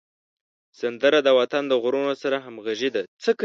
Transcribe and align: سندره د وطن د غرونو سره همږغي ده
سندره 0.79 1.19
د 1.23 1.29
وطن 1.39 1.63
د 1.67 1.73
غرونو 1.83 2.13
سره 2.21 2.37
همږغي 2.45 2.89
ده 2.95 3.01